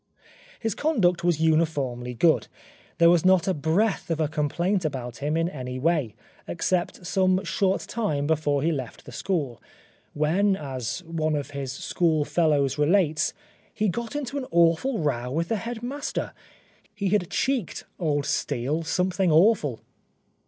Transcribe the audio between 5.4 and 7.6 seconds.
any way, except some